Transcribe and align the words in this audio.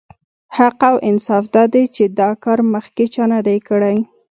حق 0.57 0.79
او 0.89 0.95
انصاف 1.09 1.43
دا 1.55 1.63
دی 1.73 1.83
چې 1.95 2.03
دا 2.19 2.29
کار 2.43 2.59
مخکې 2.73 3.05
چا 3.13 3.23
نه 3.33 3.39
دی 3.47 3.57
کړی. 3.67 3.97